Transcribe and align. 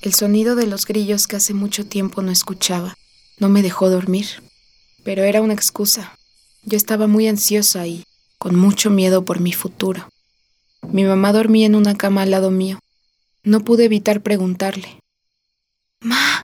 El 0.00 0.14
sonido 0.14 0.54
de 0.54 0.66
los 0.66 0.86
grillos 0.86 1.26
que 1.26 1.36
hace 1.36 1.54
mucho 1.54 1.84
tiempo 1.84 2.22
no 2.22 2.30
escuchaba 2.30 2.94
no 3.38 3.48
me 3.48 3.62
dejó 3.62 3.90
dormir, 3.90 4.26
pero 5.04 5.22
era 5.22 5.42
una 5.42 5.54
excusa. 5.54 6.14
Yo 6.62 6.76
estaba 6.76 7.06
muy 7.06 7.26
ansiosa 7.28 7.86
y 7.86 8.04
con 8.38 8.54
mucho 8.54 8.90
miedo 8.90 9.24
por 9.24 9.40
mi 9.40 9.52
futuro. 9.52 10.08
Mi 10.82 11.04
mamá 11.04 11.32
dormía 11.32 11.66
en 11.66 11.74
una 11.74 11.96
cama 11.96 12.22
al 12.22 12.30
lado 12.30 12.50
mío. 12.50 12.78
No 13.42 13.60
pude 13.60 13.84
evitar 13.84 14.22
preguntarle. 14.22 15.00
Ma, 16.00 16.42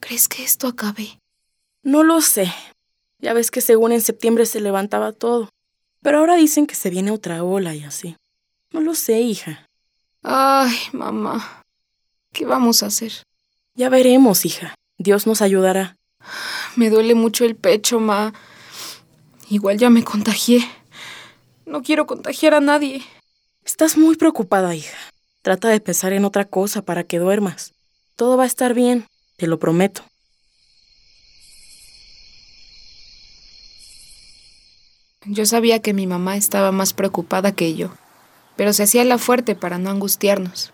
¿crees 0.00 0.28
que 0.28 0.44
esto 0.44 0.68
acabe? 0.68 1.18
No 1.82 2.02
lo 2.02 2.20
sé. 2.20 2.52
Ya 3.18 3.32
ves 3.32 3.50
que 3.50 3.60
según 3.60 3.92
en 3.92 4.00
septiembre 4.00 4.46
se 4.46 4.60
levantaba 4.60 5.12
todo. 5.12 5.48
Pero 6.00 6.18
ahora 6.18 6.36
dicen 6.36 6.66
que 6.66 6.74
se 6.74 6.90
viene 6.90 7.10
otra 7.10 7.42
ola 7.42 7.74
y 7.74 7.82
así. 7.84 8.16
No 8.70 8.80
lo 8.80 8.94
sé, 8.94 9.20
hija. 9.20 9.66
Ay, 10.22 10.76
mamá. 10.92 11.63
¿Qué 12.34 12.44
vamos 12.44 12.82
a 12.82 12.86
hacer? 12.86 13.12
Ya 13.76 13.88
veremos, 13.88 14.44
hija. 14.44 14.74
Dios 14.98 15.24
nos 15.24 15.40
ayudará. 15.40 15.96
Me 16.74 16.90
duele 16.90 17.14
mucho 17.14 17.44
el 17.44 17.54
pecho, 17.54 18.00
ma. 18.00 18.34
Igual 19.48 19.78
ya 19.78 19.88
me 19.88 20.02
contagié. 20.02 20.68
No 21.64 21.82
quiero 21.82 22.08
contagiar 22.08 22.54
a 22.54 22.60
nadie. 22.60 23.04
Estás 23.64 23.96
muy 23.96 24.16
preocupada, 24.16 24.74
hija. 24.74 24.96
Trata 25.42 25.68
de 25.68 25.78
pensar 25.78 26.12
en 26.12 26.24
otra 26.24 26.44
cosa 26.44 26.82
para 26.82 27.04
que 27.04 27.20
duermas. 27.20 27.72
Todo 28.16 28.36
va 28.36 28.42
a 28.42 28.48
estar 28.48 28.74
bien, 28.74 29.06
te 29.36 29.46
lo 29.46 29.60
prometo. 29.60 30.02
Yo 35.24 35.46
sabía 35.46 35.80
que 35.80 35.94
mi 35.94 36.08
mamá 36.08 36.36
estaba 36.36 36.72
más 36.72 36.94
preocupada 36.94 37.52
que 37.52 37.76
yo, 37.76 37.94
pero 38.56 38.72
se 38.72 38.82
hacía 38.82 39.04
la 39.04 39.18
fuerte 39.18 39.54
para 39.54 39.78
no 39.78 39.90
angustiarnos. 39.90 40.73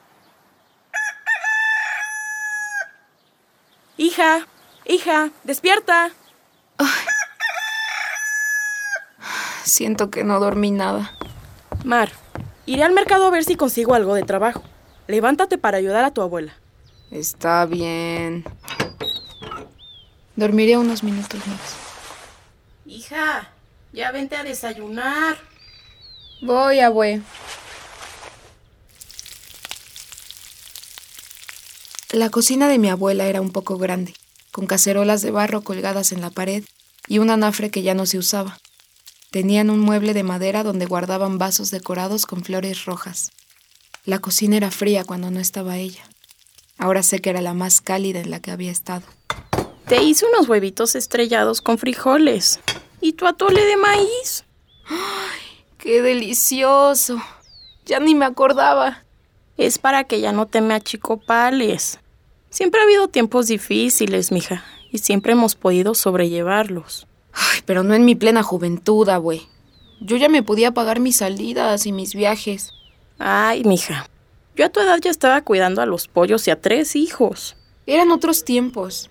Hija, 4.00 4.46
hija, 4.86 5.28
despierta. 5.44 6.10
Siento 9.62 10.10
que 10.10 10.24
no 10.24 10.40
dormí 10.40 10.70
nada. 10.70 11.14
Mar, 11.84 12.10
iré 12.64 12.82
al 12.82 12.94
mercado 12.94 13.26
a 13.26 13.30
ver 13.30 13.44
si 13.44 13.56
consigo 13.56 13.92
algo 13.92 14.14
de 14.14 14.22
trabajo. 14.22 14.62
Levántate 15.06 15.58
para 15.58 15.76
ayudar 15.76 16.02
a 16.02 16.14
tu 16.14 16.22
abuela. 16.22 16.54
Está 17.10 17.66
bien. 17.66 18.42
Dormiré 20.34 20.78
unos 20.78 21.02
minutos 21.02 21.46
más. 21.46 21.76
Hija, 22.86 23.50
ya 23.92 24.12
vente 24.12 24.34
a 24.34 24.44
desayunar. 24.44 25.36
Voy, 26.40 26.80
abue. 26.80 27.20
La 32.12 32.28
cocina 32.28 32.66
de 32.66 32.78
mi 32.78 32.88
abuela 32.88 33.26
era 33.26 33.40
un 33.40 33.52
poco 33.52 33.78
grande, 33.78 34.14
con 34.50 34.66
cacerolas 34.66 35.22
de 35.22 35.30
barro 35.30 35.60
colgadas 35.60 36.10
en 36.10 36.20
la 36.20 36.30
pared 36.30 36.64
y 37.06 37.20
un 37.20 37.30
anafre 37.30 37.70
que 37.70 37.82
ya 37.82 37.94
no 37.94 38.04
se 38.04 38.18
usaba. 38.18 38.58
Tenían 39.30 39.70
un 39.70 39.78
mueble 39.78 40.12
de 40.12 40.24
madera 40.24 40.64
donde 40.64 40.86
guardaban 40.86 41.38
vasos 41.38 41.70
decorados 41.70 42.26
con 42.26 42.42
flores 42.42 42.84
rojas. 42.84 43.30
La 44.04 44.18
cocina 44.18 44.56
era 44.56 44.72
fría 44.72 45.04
cuando 45.04 45.30
no 45.30 45.38
estaba 45.38 45.76
ella. 45.76 46.02
Ahora 46.78 47.04
sé 47.04 47.20
que 47.20 47.30
era 47.30 47.42
la 47.42 47.54
más 47.54 47.80
cálida 47.80 48.18
en 48.18 48.30
la 48.30 48.40
que 48.40 48.50
había 48.50 48.72
estado. 48.72 49.06
Te 49.86 50.02
hice 50.02 50.26
unos 50.26 50.48
huevitos 50.48 50.96
estrellados 50.96 51.60
con 51.60 51.78
frijoles. 51.78 52.58
¿Y 53.00 53.12
tu 53.12 53.28
atole 53.28 53.64
de 53.64 53.76
maíz? 53.76 54.44
¡Ay, 54.88 55.64
qué 55.78 56.02
delicioso! 56.02 57.22
Ya 57.86 58.00
ni 58.00 58.16
me 58.16 58.24
acordaba. 58.24 59.04
Es 59.56 59.78
para 59.78 60.04
que 60.04 60.20
ya 60.20 60.32
no 60.32 60.46
te 60.46 60.60
me 60.60 60.74
achicopales. 60.74 61.99
Siempre 62.50 62.80
ha 62.80 62.84
habido 62.84 63.06
tiempos 63.06 63.46
difíciles, 63.46 64.32
mija, 64.32 64.64
y 64.90 64.98
siempre 64.98 65.32
hemos 65.32 65.54
podido 65.54 65.94
sobrellevarlos. 65.94 67.06
Ay, 67.32 67.60
pero 67.64 67.84
no 67.84 67.94
en 67.94 68.04
mi 68.04 68.16
plena 68.16 68.42
juventud, 68.42 69.08
abue. 69.08 69.42
Yo 70.00 70.16
ya 70.16 70.28
me 70.28 70.42
podía 70.42 70.72
pagar 70.72 70.98
mis 70.98 71.18
salidas 71.18 71.86
y 71.86 71.92
mis 71.92 72.14
viajes. 72.14 72.72
Ay, 73.18 73.62
mija. 73.64 74.08
Yo 74.56 74.66
a 74.66 74.68
tu 74.68 74.80
edad 74.80 74.98
ya 75.00 75.10
estaba 75.10 75.42
cuidando 75.42 75.80
a 75.80 75.86
los 75.86 76.08
pollos 76.08 76.48
y 76.48 76.50
a 76.50 76.60
tres 76.60 76.96
hijos. 76.96 77.56
Eran 77.86 78.10
otros 78.10 78.44
tiempos. 78.44 79.10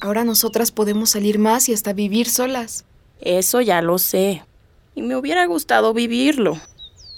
Ahora 0.00 0.24
nosotras 0.24 0.72
podemos 0.72 1.10
salir 1.10 1.38
más 1.38 1.68
y 1.68 1.74
hasta 1.74 1.92
vivir 1.92 2.28
solas. 2.28 2.84
Eso 3.20 3.60
ya 3.60 3.82
lo 3.82 3.98
sé. 3.98 4.42
Y 4.94 5.02
me 5.02 5.14
hubiera 5.14 5.46
gustado 5.46 5.94
vivirlo. 5.94 6.58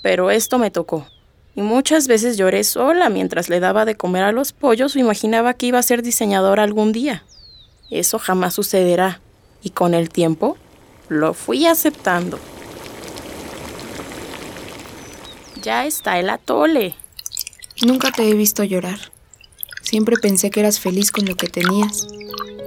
Pero 0.02 0.30
esto 0.30 0.58
me 0.58 0.70
tocó. 0.70 1.06
Y 1.54 1.60
muchas 1.60 2.08
veces 2.08 2.36
lloré 2.36 2.64
sola 2.64 3.08
mientras 3.10 3.48
le 3.48 3.60
daba 3.60 3.84
de 3.84 3.96
comer 3.96 4.24
a 4.24 4.32
los 4.32 4.52
pollos 4.52 4.96
o 4.96 4.98
imaginaba 4.98 5.54
que 5.54 5.66
iba 5.66 5.78
a 5.78 5.82
ser 5.82 6.02
diseñadora 6.02 6.62
algún 6.62 6.92
día. 6.92 7.24
Eso 7.90 8.18
jamás 8.18 8.54
sucederá 8.54 9.20
y 9.62 9.70
con 9.70 9.92
el 9.92 10.08
tiempo 10.08 10.56
lo 11.08 11.34
fui 11.34 11.66
aceptando. 11.66 12.38
Ya 15.60 15.84
está 15.84 16.18
el 16.18 16.30
atole. 16.30 16.94
Nunca 17.86 18.10
te 18.10 18.28
he 18.28 18.34
visto 18.34 18.64
llorar. 18.64 18.98
Siempre 19.82 20.16
pensé 20.16 20.50
que 20.50 20.60
eras 20.60 20.80
feliz 20.80 21.10
con 21.10 21.26
lo 21.26 21.36
que 21.36 21.48
tenías. 21.48 22.06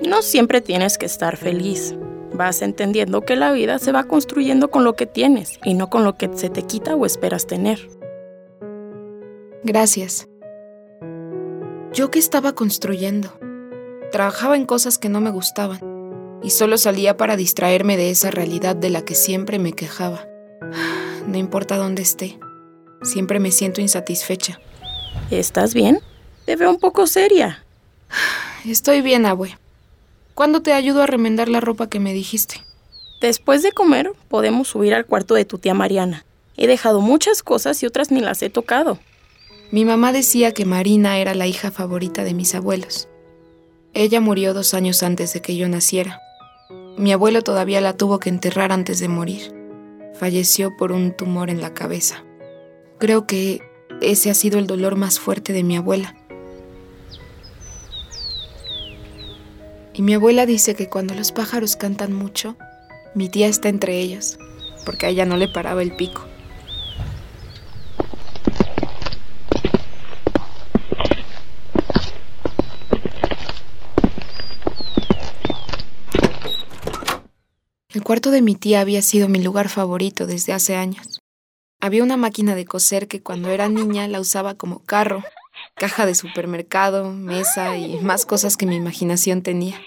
No 0.08 0.22
siempre 0.22 0.62
tienes 0.62 0.98
que 0.98 1.08
estar 1.08 1.38
feliz. 1.38 1.96
Vas 2.34 2.62
entendiendo 2.62 3.22
que 3.22 3.36
la 3.36 3.52
vida 3.52 3.80
se 3.80 3.92
va 3.92 4.04
construyendo 4.04 4.70
con 4.70 4.84
lo 4.84 4.96
que 4.96 5.08
tienes 5.08 5.60
y 5.64 5.74
no 5.74 5.90
con 5.90 6.04
lo 6.04 6.18
que 6.18 6.30
se 6.36 6.50
te 6.50 6.64
quita 6.64 6.96
o 6.96 7.06
esperas 7.06 7.48
tener. 7.48 7.90
Gracias. 9.66 10.28
¿Yo 11.92 12.12
qué 12.12 12.20
estaba 12.20 12.54
construyendo? 12.54 13.36
Trabajaba 14.12 14.58
en 14.58 14.68
cosas 14.68 15.00
que 15.00 15.10
no 15.10 15.22
me 15.22 15.32
gustaban 15.32 15.80
y 16.44 16.52
solo 16.52 16.78
salía 16.78 17.18
para 17.18 17.36
distraerme 17.36 17.98
de 17.98 18.12
esa 18.12 18.30
realidad 18.30 18.76
de 18.76 18.92
la 18.92 19.04
que 19.04 19.16
siempre 19.16 19.58
me 19.58 19.74
quejaba. 19.74 20.28
No 21.28 21.40
importa 21.40 21.78
dónde 21.78 22.04
esté, 22.04 22.38
siempre 23.02 23.40
me 23.40 23.52
siento 23.52 23.82
insatisfecha. 23.82 24.60
¿Estás 25.32 25.74
bien? 25.74 26.00
Te 26.46 26.56
veo 26.56 26.70
un 26.70 26.78
poco 26.78 27.08
seria. 27.08 27.66
Estoy 28.66 29.02
bien, 29.02 29.26
abue. 29.26 29.58
¿Cuándo 30.36 30.62
te 30.62 30.74
ayudo 30.74 31.02
a 31.02 31.08
remendar 31.08 31.50
la 31.50 31.62
ropa 31.62 31.90
que 31.90 32.00
me 32.00 32.14
dijiste? 32.14 32.62
Después 33.20 33.64
de 33.64 33.72
comer, 33.72 34.12
podemos 34.28 34.68
subir 34.68 34.94
al 34.94 35.08
cuarto 35.08 35.34
de 35.34 35.46
tu 35.46 35.58
tía 35.58 35.74
Mariana. 35.74 36.24
He 36.56 36.68
dejado 36.68 37.02
muchas 37.02 37.42
cosas 37.42 37.82
y 37.82 37.88
otras 37.88 38.12
ni 38.12 38.20
las 38.20 38.44
he 38.44 38.52
tocado. 38.52 39.00
Mi 39.76 39.84
mamá 39.84 40.14
decía 40.14 40.54
que 40.54 40.64
Marina 40.64 41.18
era 41.18 41.36
la 41.36 41.48
hija 41.48 41.70
favorita 41.70 42.24
de 42.24 42.34
mis 42.34 42.56
abuelos. 42.56 43.10
Ella 43.94 44.22
murió 44.22 44.54
dos 44.54 44.74
años 44.74 45.04
antes 45.04 45.34
de 45.34 45.42
que 45.42 45.58
yo 45.58 45.68
naciera. 45.68 46.22
Mi 46.98 47.12
abuelo 47.12 47.42
todavía 47.42 47.82
la 47.82 47.92
tuvo 47.92 48.20
que 48.20 48.30
enterrar 48.30 48.72
antes 48.72 49.02
de 49.02 49.10
morir. 49.10 49.54
Falleció 50.18 50.78
por 50.78 50.94
un 50.94 51.12
tumor 51.12 51.50
en 51.50 51.60
la 51.60 51.74
cabeza. 51.74 52.24
Creo 53.00 53.28
que 53.28 53.64
ese 54.00 54.30
ha 54.30 54.34
sido 54.34 54.60
el 54.60 54.66
dolor 54.66 54.96
más 54.96 55.20
fuerte 55.20 55.52
de 55.52 55.64
mi 55.64 55.76
abuela. 55.76 56.16
Y 59.94 60.04
mi 60.04 60.14
abuela 60.14 60.46
dice 60.46 60.76
que 60.76 60.88
cuando 60.88 61.16
los 61.16 61.34
pájaros 61.34 61.76
cantan 61.76 62.14
mucho, 62.14 62.56
mi 63.14 63.28
tía 63.28 63.48
está 63.48 63.68
entre 63.68 64.00
ellos, 64.00 64.40
porque 64.86 65.08
a 65.08 65.10
ella 65.10 65.26
no 65.26 65.36
le 65.36 65.50
paraba 65.50 65.82
el 65.82 65.94
pico. 65.98 66.26
El 77.96 78.04
cuarto 78.04 78.30
de 78.30 78.42
mi 78.42 78.56
tía 78.56 78.82
había 78.82 79.02
sido 79.02 79.30
mi 79.30 79.42
lugar 79.42 79.70
favorito 79.70 80.28
desde 80.28 80.52
hace 80.52 80.76
años. 80.76 81.22
Había 81.80 82.04
una 82.04 82.18
máquina 82.18 82.54
de 82.54 82.66
coser 82.66 83.08
que 83.08 83.24
cuando 83.24 83.52
era 83.52 83.70
niña 83.70 84.06
la 84.10 84.20
usaba 84.20 84.56
como 84.56 84.80
carro, 84.80 85.24
caja 85.76 86.06
de 86.06 86.14
supermercado, 86.14 87.14
mesa 87.14 87.78
y 87.78 88.02
más 88.02 88.26
cosas 88.26 88.58
que 88.58 88.66
mi 88.66 88.76
imaginación 88.76 89.44
tenía. 89.44 89.82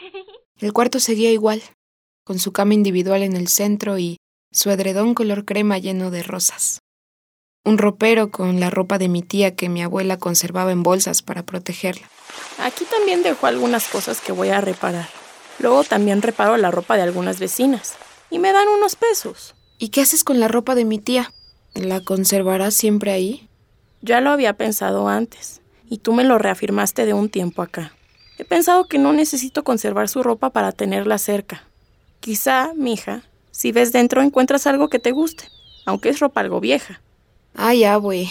El 0.57 0.73
cuarto 0.73 1.01
seguía 1.01 1.31
igual, 1.33 1.63
con 2.25 2.39
su 2.39 2.51
cama 2.51 2.73
individual 2.73 3.23
en 3.23 3.37
el 3.37 3.47
centro 3.47 3.99
y 3.99 4.17
su 4.53 4.71
edredón 4.71 5.13
color 5.13 5.45
crema 5.45 5.77
lleno 5.77 6.11
de 6.11 6.23
rosas. 6.23 6.81
Un 7.63 7.77
ropero 7.77 8.31
con 8.31 8.59
la 8.59 8.71
ropa 8.71 8.97
de 8.97 9.11
mi 9.11 9.21
tía 9.21 9.55
que 9.55 9.69
mi 9.69 9.83
abuela 9.83 10.17
conservaba 10.17 10.73
en 10.73 10.83
bolsas 10.83 11.21
para 11.21 11.43
protegerla. 11.43 12.09
Aquí 12.57 12.87
también 12.87 13.23
dejo 13.23 13.47
algunas 13.47 13.87
cosas 13.87 14.23
que 14.23 14.33
voy 14.33 14.49
a 14.49 14.63
reparar. 14.63 15.18
Luego 15.59 15.85
también 15.85 16.23
reparo 16.23 16.57
la 16.57 16.71
ropa 16.71 16.97
de 16.97 17.03
algunas 17.03 17.39
vecinas. 17.39 17.95
Y 18.31 18.39
me 18.39 18.53
dan 18.53 18.69
unos 18.69 18.97
pesos. 18.97 19.55
¿Y 19.79 19.89
qué 19.89 20.03
haces 20.03 20.25
con 20.25 20.41
la 20.41 20.49
ropa 20.49 20.75
de 20.75 20.85
mi 20.85 20.99
tía? 20.99 21.33
¿La 21.75 22.01
conservarás 22.01 22.75
siempre 22.75 23.13
ahí? 23.13 23.49
Ya 24.03 24.21
lo 24.21 24.31
había 24.31 24.53
pensado 24.55 25.09
antes. 25.09 25.61
Y 25.89 25.99
tú 25.99 26.13
me 26.13 26.25
lo 26.25 26.39
reafirmaste 26.39 27.07
de 27.07 27.15
un 27.15 27.29
tiempo 27.29 27.63
acá. 27.63 27.93
He 28.39 28.45
pensado 28.45 28.85
que 28.87 28.99
no 28.99 29.13
necesito 29.13 29.65
conservar 29.65 30.09
su 30.09 30.23
ropa 30.23 30.51
para 30.51 30.73
tenerla 30.73 31.19
cerca. 31.19 31.65
Quizá, 32.21 32.73
mija, 32.77 33.23
si 33.51 33.73
ves 33.73 33.91
dentro 33.93 34.23
encuentras 34.23 34.67
algo 34.67 34.89
que 34.89 34.99
te 34.99 35.11
guste, 35.11 35.49
aunque 35.87 36.11
es 36.11 36.21
ropa 36.21 36.41
algo 36.41 36.61
vieja. 36.61 37.01
Ay, 37.55 37.85
abue. 37.85 38.29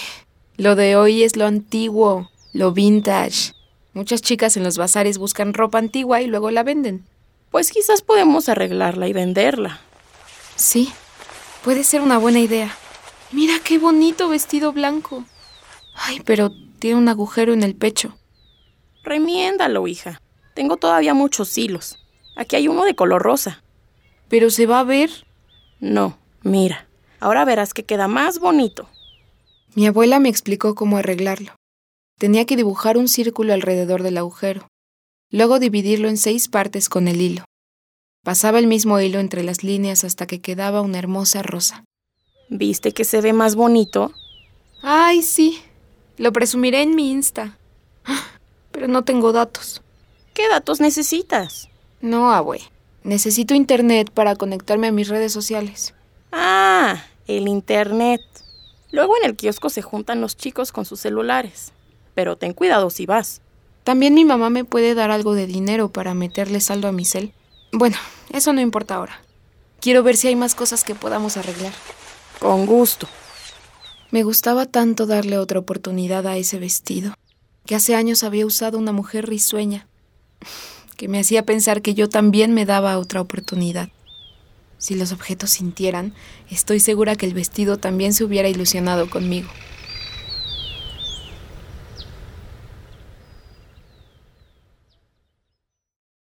Lo 0.56 0.76
de 0.76 0.96
hoy 0.96 1.24
es 1.24 1.36
lo 1.36 1.46
antiguo, 1.46 2.30
lo 2.54 2.72
vintage. 2.72 3.54
Muchas 3.94 4.22
chicas 4.22 4.56
en 4.56 4.64
los 4.64 4.78
bazares 4.78 5.18
buscan 5.18 5.54
ropa 5.54 5.80
antigua 5.80 6.22
y 6.22 6.28
luego 6.28 6.52
la 6.52 6.64
venden. 6.64 7.06
Pues 7.52 7.72
quizás 7.72 8.02
podemos 8.02 8.50
arreglarla 8.50 9.08
y 9.08 9.14
venderla. 9.14 9.80
Sí, 10.56 10.92
puede 11.64 11.84
ser 11.84 12.02
una 12.02 12.18
buena 12.18 12.40
idea. 12.40 12.76
Mira 13.32 13.56
qué 13.64 13.78
bonito 13.78 14.30
vestido 14.30 14.74
blanco. 14.74 15.26
Ay, 15.96 16.22
pero 16.26 16.52
tiene 16.80 16.98
un 16.98 17.10
agujero 17.10 17.54
en 17.54 17.64
el 17.64 17.76
pecho. 17.76 18.18
Remiéndalo, 19.04 19.88
hija. 19.88 20.22
Tengo 20.54 20.78
todavía 20.78 21.14
muchos 21.14 21.58
hilos. 21.58 21.98
Aquí 22.36 22.56
hay 22.56 22.68
uno 22.68 22.84
de 22.84 22.96
color 22.96 23.22
rosa. 23.22 23.64
¿Pero 24.30 24.50
se 24.50 24.66
va 24.66 24.80
a 24.80 24.84
ver? 24.84 25.10
No, 25.80 26.18
mira. 26.42 26.88
Ahora 27.20 27.46
verás 27.46 27.74
que 27.74 27.84
queda 27.84 28.08
más 28.08 28.40
bonito. 28.40 28.90
Mi 29.76 29.88
abuela 29.88 30.20
me 30.20 30.30
explicó 30.30 30.76
cómo 30.76 30.98
arreglarlo. 30.98 31.56
Tenía 32.18 32.46
que 32.46 32.56
dibujar 32.56 32.98
un 32.98 33.08
círculo 33.08 33.54
alrededor 33.54 34.04
del 34.04 34.18
agujero, 34.18 34.68
luego 35.32 35.60
dividirlo 35.60 36.10
en 36.10 36.18
seis 36.18 36.48
partes 36.48 36.90
con 36.90 37.08
el 37.08 37.22
hilo. 37.22 37.46
Pasaba 38.24 38.60
el 38.60 38.68
mismo 38.68 39.00
hilo 39.00 39.20
entre 39.20 39.44
las 39.44 39.64
líneas 39.64 40.04
hasta 40.04 40.28
que 40.28 40.42
quedaba 40.42 40.82
una 40.82 41.00
hermosa 41.00 41.44
rosa. 41.44 41.86
¿Viste 42.50 42.94
que 42.94 43.06
se 43.06 43.22
ve 43.22 43.34
más 43.34 43.56
bonito? 43.56 44.14
Ay, 44.82 45.22
sí. 45.22 45.62
Lo 46.18 46.32
presumiré 46.32 46.82
en 46.82 46.96
mi 46.96 47.12
Insta. 47.12 47.58
Pero 48.72 48.88
no 48.88 49.04
tengo 49.04 49.32
datos. 49.32 49.82
¿Qué 50.34 50.48
datos 50.50 50.80
necesitas? 50.80 51.70
No, 52.02 52.32
abue. 52.32 52.62
Necesito 53.04 53.54
internet 53.54 54.12
para 54.12 54.36
conectarme 54.36 54.88
a 54.88 54.92
mis 54.92 55.08
redes 55.08 55.32
sociales. 55.32 55.94
Ah, 56.32 57.04
el 57.28 57.48
internet. 57.48 58.22
Luego 58.92 59.16
en 59.18 59.30
el 59.30 59.36
kiosco 59.36 59.70
se 59.70 59.82
juntan 59.82 60.22
los 60.22 60.38
chicos 60.38 60.72
con 60.72 60.86
sus 60.86 61.00
celulares. 61.00 61.72
Pero 62.14 62.36
ten 62.36 62.54
cuidado 62.54 62.90
si 62.90 63.06
vas. 63.06 63.42
También 63.88 64.14
mi 64.14 64.26
mamá 64.26 64.50
me 64.50 64.66
puede 64.66 64.96
dar 64.96 65.12
algo 65.12 65.34
de 65.34 65.48
dinero 65.48 65.88
para 65.88 66.14
meterle 66.14 66.60
saldo 66.60 66.90
a 66.90 66.92
mi 66.92 67.06
cel. 67.06 67.32
Bueno, 67.72 67.96
eso 68.34 68.52
no 68.52 68.60
importa 68.60 68.96
ahora. 68.96 69.22
Quiero 69.80 70.04
ver 70.04 70.18
si 70.18 70.28
hay 70.28 70.36
más 70.36 70.56
cosas 70.56 70.84
que 70.84 70.94
podamos 70.94 71.38
arreglar. 71.38 71.72
Con 72.38 72.66
gusto. 72.66 73.08
Me 74.12 74.24
gustaba 74.24 74.66
tanto 74.66 75.06
darle 75.06 75.38
otra 75.38 75.60
oportunidad 75.60 76.28
a 76.28 76.36
ese 76.36 76.60
vestido, 76.60 77.14
que 77.66 77.76
hace 77.76 77.96
años 77.96 78.26
había 78.26 78.46
usado 78.46 78.78
una 78.78 78.92
mujer 78.92 79.26
risueña, 79.26 79.88
que 80.98 81.08
me 81.08 81.22
hacía 81.22 81.46
pensar 81.46 81.82
que 81.82 81.94
yo 81.94 82.10
también 82.10 82.54
me 82.54 82.66
daba 82.66 82.98
otra 82.98 83.22
oportunidad. 83.22 83.88
Si 84.78 84.96
los 84.96 85.14
objetos 85.14 85.52
sintieran, 85.52 86.14
estoy 86.52 86.82
segura 86.82 87.16
que 87.16 87.26
el 87.26 87.34
vestido 87.34 87.78
también 87.78 88.14
se 88.14 88.26
hubiera 88.26 88.50
ilusionado 88.50 89.10
conmigo. 89.10 89.48